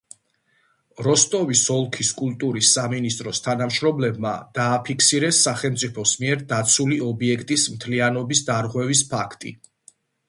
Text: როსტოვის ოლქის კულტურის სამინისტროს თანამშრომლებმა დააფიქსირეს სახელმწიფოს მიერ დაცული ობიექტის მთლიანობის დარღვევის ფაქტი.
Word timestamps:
როსტოვის 1.07 1.59
ოლქის 1.73 2.09
კულტურის 2.21 2.71
სამინისტროს 2.77 3.41
თანამშრომლებმა 3.47 4.31
დააფიქსირეს 4.61 5.43
სახელმწიფოს 5.49 6.15
მიერ 6.25 6.43
დაცული 6.55 6.99
ობიექტის 7.11 7.67
მთლიანობის 7.77 8.43
დარღვევის 8.51 9.05
ფაქტი. 9.15 9.55